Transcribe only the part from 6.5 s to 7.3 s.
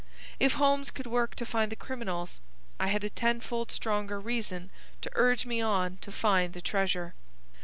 the treasure.